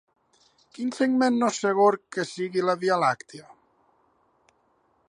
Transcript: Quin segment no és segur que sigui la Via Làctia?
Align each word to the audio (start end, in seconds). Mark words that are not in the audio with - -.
Quin 0.77 0.89
segment 0.99 1.37
no 1.43 1.49
és 1.55 1.59
segur 1.65 1.91
que 2.17 2.27
sigui 2.31 2.65
la 2.71 2.77
Via 2.85 2.99
Làctia? 3.05 3.47